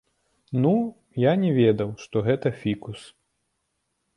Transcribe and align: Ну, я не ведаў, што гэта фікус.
Ну, 0.61 0.71
я 1.23 1.33
не 1.43 1.51
ведаў, 1.59 1.91
што 2.07 2.25
гэта 2.29 2.47
фікус. 2.63 2.99